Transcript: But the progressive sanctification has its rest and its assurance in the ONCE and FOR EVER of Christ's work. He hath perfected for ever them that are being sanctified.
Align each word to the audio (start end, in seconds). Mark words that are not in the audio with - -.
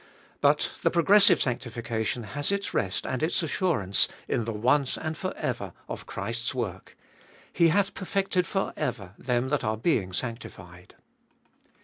But 0.41 0.71
the 0.81 0.89
progressive 0.89 1.43
sanctification 1.43 2.23
has 2.23 2.51
its 2.51 2.73
rest 2.73 3.05
and 3.05 3.21
its 3.21 3.43
assurance 3.43 4.07
in 4.27 4.45
the 4.45 4.51
ONCE 4.51 4.97
and 4.97 5.15
FOR 5.15 5.31
EVER 5.37 5.73
of 5.87 6.07
Christ's 6.07 6.55
work. 6.55 6.97
He 7.53 7.67
hath 7.67 7.93
perfected 7.93 8.47
for 8.47 8.73
ever 8.75 9.13
them 9.19 9.49
that 9.49 9.63
are 9.63 9.77
being 9.77 10.11
sanctified. 10.11 10.95